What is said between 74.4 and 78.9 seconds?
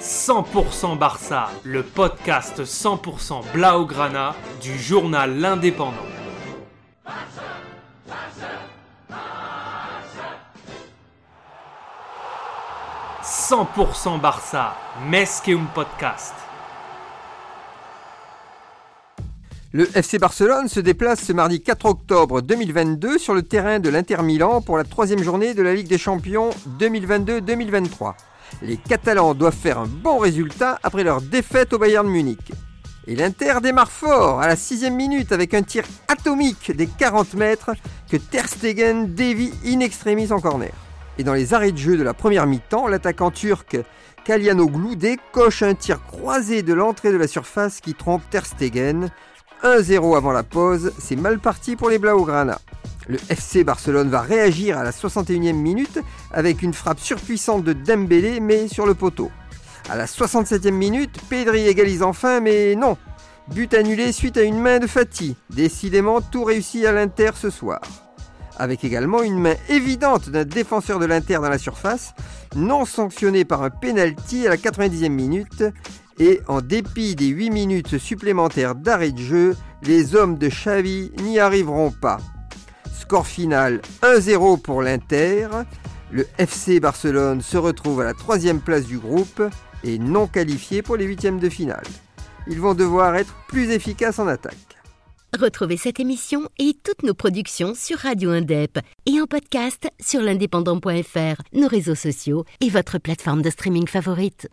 à la 90e minute et en dépit des 8 minutes supplémentaires